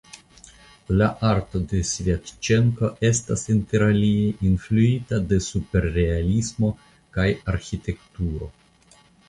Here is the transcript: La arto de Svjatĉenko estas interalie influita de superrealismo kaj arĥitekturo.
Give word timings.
La 1.01 1.09
arto 1.31 1.59
de 1.73 1.81
Svjatĉenko 1.89 2.89
estas 3.11 3.43
interalie 3.57 4.33
influita 4.53 5.21
de 5.35 5.41
superrealismo 5.51 6.75
kaj 7.19 7.31
arĥitekturo. 7.55 8.53